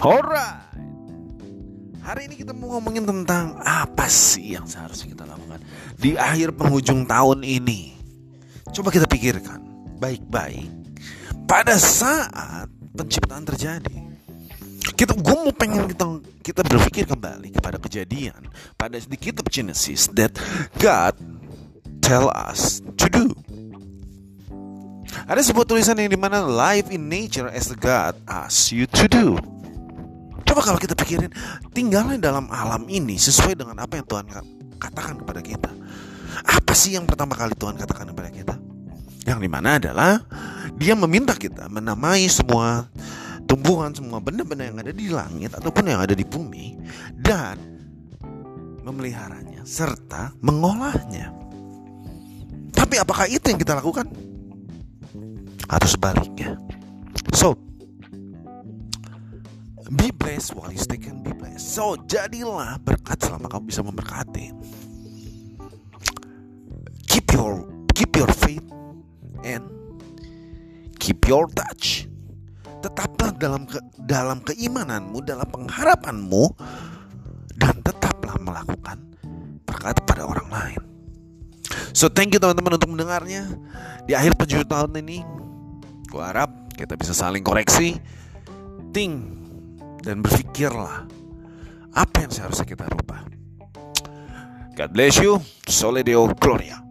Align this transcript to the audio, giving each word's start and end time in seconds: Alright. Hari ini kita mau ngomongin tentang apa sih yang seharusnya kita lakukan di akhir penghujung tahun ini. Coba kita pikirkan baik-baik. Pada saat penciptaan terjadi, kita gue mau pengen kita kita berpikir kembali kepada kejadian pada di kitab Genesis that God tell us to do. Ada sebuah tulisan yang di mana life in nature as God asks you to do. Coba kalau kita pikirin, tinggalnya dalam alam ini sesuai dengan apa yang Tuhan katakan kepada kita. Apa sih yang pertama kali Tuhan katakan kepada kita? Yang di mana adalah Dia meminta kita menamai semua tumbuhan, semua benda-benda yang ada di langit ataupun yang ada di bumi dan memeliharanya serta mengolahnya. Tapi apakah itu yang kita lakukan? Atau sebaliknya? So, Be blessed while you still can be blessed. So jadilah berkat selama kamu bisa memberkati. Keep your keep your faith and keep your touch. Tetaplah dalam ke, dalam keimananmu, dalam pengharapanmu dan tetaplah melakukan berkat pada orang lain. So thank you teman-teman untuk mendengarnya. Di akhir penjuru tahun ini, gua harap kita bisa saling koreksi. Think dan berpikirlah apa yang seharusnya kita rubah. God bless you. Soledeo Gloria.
Alright. 0.00 0.64
Hari 2.00 2.32
ini 2.32 2.40
kita 2.40 2.56
mau 2.56 2.80
ngomongin 2.80 3.04
tentang 3.04 3.60
apa 3.60 4.08
sih 4.08 4.56
yang 4.56 4.64
seharusnya 4.64 5.12
kita 5.12 5.28
lakukan 5.28 5.60
di 6.00 6.16
akhir 6.16 6.56
penghujung 6.56 7.04
tahun 7.04 7.44
ini. 7.44 7.92
Coba 8.72 8.88
kita 8.88 9.04
pikirkan 9.04 9.60
baik-baik. 10.00 10.72
Pada 11.44 11.76
saat 11.76 12.72
penciptaan 12.96 13.44
terjadi, 13.44 13.92
kita 14.96 15.12
gue 15.20 15.36
mau 15.36 15.52
pengen 15.52 15.84
kita 15.84 16.04
kita 16.48 16.60
berpikir 16.64 17.04
kembali 17.04 17.52
kepada 17.52 17.76
kejadian 17.76 18.48
pada 18.80 18.96
di 18.96 19.16
kitab 19.20 19.52
Genesis 19.52 20.08
that 20.16 20.32
God 20.80 21.12
tell 22.00 22.32
us 22.32 22.80
to 22.96 23.04
do. 23.12 23.36
Ada 25.28 25.44
sebuah 25.44 25.68
tulisan 25.68 26.00
yang 26.00 26.08
di 26.08 26.16
mana 26.16 26.40
life 26.40 26.88
in 26.88 27.12
nature 27.12 27.52
as 27.52 27.68
God 27.76 28.16
asks 28.24 28.72
you 28.72 28.88
to 28.96 29.04
do. 29.04 29.59
Coba 30.50 30.66
kalau 30.66 30.82
kita 30.82 30.98
pikirin, 30.98 31.30
tinggalnya 31.70 32.18
dalam 32.18 32.50
alam 32.50 32.82
ini 32.90 33.14
sesuai 33.14 33.54
dengan 33.54 33.78
apa 33.86 34.02
yang 34.02 34.06
Tuhan 34.10 34.26
katakan 34.82 35.22
kepada 35.22 35.38
kita. 35.46 35.70
Apa 36.42 36.74
sih 36.74 36.98
yang 36.98 37.06
pertama 37.06 37.38
kali 37.38 37.54
Tuhan 37.54 37.78
katakan 37.78 38.10
kepada 38.10 38.34
kita? 38.34 38.58
Yang 39.30 39.46
di 39.46 39.48
mana 39.48 39.78
adalah 39.78 40.18
Dia 40.74 40.98
meminta 40.98 41.38
kita 41.38 41.70
menamai 41.70 42.26
semua 42.26 42.90
tumbuhan, 43.46 43.94
semua 43.94 44.18
benda-benda 44.18 44.66
yang 44.66 44.82
ada 44.82 44.90
di 44.90 45.06
langit 45.06 45.54
ataupun 45.54 45.86
yang 45.86 46.02
ada 46.02 46.18
di 46.18 46.26
bumi 46.26 46.74
dan 47.14 47.54
memeliharanya 48.82 49.62
serta 49.62 50.34
mengolahnya. 50.42 51.30
Tapi 52.74 52.98
apakah 52.98 53.30
itu 53.30 53.54
yang 53.54 53.60
kita 53.62 53.78
lakukan? 53.78 54.10
Atau 55.70 55.86
sebaliknya? 55.86 56.58
So, 57.38 57.54
Be 59.90 60.14
blessed 60.14 60.54
while 60.54 60.70
you 60.70 60.78
still 60.78 61.02
can 61.02 61.18
be 61.26 61.34
blessed. 61.34 61.66
So 61.66 61.98
jadilah 62.06 62.78
berkat 62.86 63.26
selama 63.26 63.50
kamu 63.50 63.74
bisa 63.74 63.82
memberkati. 63.82 64.54
Keep 67.10 67.26
your 67.34 67.66
keep 67.90 68.14
your 68.14 68.30
faith 68.30 68.62
and 69.42 69.66
keep 71.02 71.26
your 71.26 71.50
touch. 71.50 72.06
Tetaplah 72.86 73.34
dalam 73.34 73.66
ke, 73.66 73.82
dalam 73.98 74.38
keimananmu, 74.46 75.26
dalam 75.26 75.50
pengharapanmu 75.50 76.44
dan 77.58 77.74
tetaplah 77.82 78.38
melakukan 78.38 79.02
berkat 79.66 79.98
pada 80.06 80.22
orang 80.22 80.48
lain. 80.54 80.82
So 81.90 82.06
thank 82.06 82.30
you 82.30 82.38
teman-teman 82.38 82.78
untuk 82.78 82.94
mendengarnya. 82.94 83.50
Di 84.06 84.14
akhir 84.14 84.38
penjuru 84.38 84.62
tahun 84.62 85.02
ini, 85.02 85.26
gua 86.14 86.30
harap 86.30 86.70
kita 86.78 86.94
bisa 86.94 87.10
saling 87.10 87.42
koreksi. 87.42 87.98
Think 88.94 89.39
dan 90.02 90.24
berpikirlah 90.24 91.06
apa 91.94 92.16
yang 92.24 92.32
seharusnya 92.32 92.66
kita 92.66 92.84
rubah. 92.88 93.22
God 94.74 94.90
bless 94.96 95.20
you. 95.20 95.38
Soledeo 95.68 96.32
Gloria. 96.40 96.89